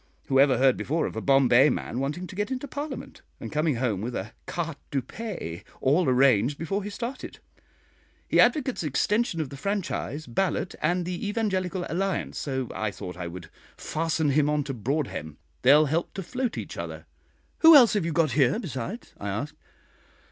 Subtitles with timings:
[0.29, 3.75] Who ever heard before of a Bombay man wanting to get into Parliament, and coming
[3.75, 7.37] home with a carte du pays all arranged before he started?
[8.27, 13.27] He advocates extension of the franchise, ballot, and the Evangelical Alliance, so I thought I
[13.27, 17.05] would fasten him on to Broadhem they'll help to float each other."
[17.59, 19.55] "Who else have you got here besides?" I asked.